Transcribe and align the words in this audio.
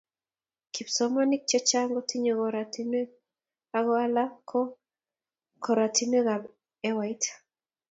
kipsomaninik 0.73 1.43
chechang 1.49 1.89
kotinyei 1.95 2.37
korotwek 2.39 3.09
ako 3.77 3.91
ala 4.05 4.23
ko 4.49 4.59
korotwek 5.63 6.27
ap 6.35 6.43
ewait 6.89 7.23